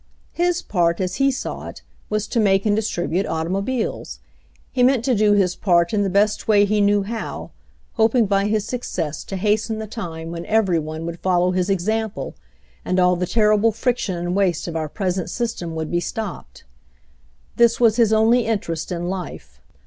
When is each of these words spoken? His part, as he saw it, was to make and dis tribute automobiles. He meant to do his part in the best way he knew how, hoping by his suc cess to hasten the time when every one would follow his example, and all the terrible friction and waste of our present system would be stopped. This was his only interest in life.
His 0.33 0.63
part, 0.63 0.99
as 0.99 1.17
he 1.17 1.29
saw 1.29 1.67
it, 1.67 1.83
was 2.09 2.25
to 2.29 2.39
make 2.39 2.65
and 2.65 2.75
dis 2.75 2.89
tribute 2.89 3.27
automobiles. 3.27 4.17
He 4.71 4.81
meant 4.81 5.05
to 5.05 5.13
do 5.13 5.33
his 5.33 5.55
part 5.55 5.93
in 5.93 6.01
the 6.01 6.09
best 6.09 6.47
way 6.47 6.65
he 6.65 6.81
knew 6.81 7.03
how, 7.03 7.51
hoping 7.93 8.25
by 8.25 8.47
his 8.47 8.65
suc 8.65 8.83
cess 8.83 9.23
to 9.25 9.35
hasten 9.37 9.77
the 9.77 9.85
time 9.85 10.31
when 10.31 10.43
every 10.47 10.79
one 10.79 11.05
would 11.05 11.19
follow 11.19 11.51
his 11.51 11.69
example, 11.69 12.33
and 12.83 12.99
all 12.99 13.15
the 13.15 13.27
terrible 13.27 13.71
friction 13.71 14.15
and 14.17 14.35
waste 14.35 14.67
of 14.67 14.75
our 14.75 14.89
present 14.89 15.29
system 15.29 15.75
would 15.75 15.91
be 15.91 15.99
stopped. 15.99 16.63
This 17.57 17.79
was 17.79 17.97
his 17.97 18.11
only 18.11 18.47
interest 18.47 18.91
in 18.91 19.07
life. 19.07 19.61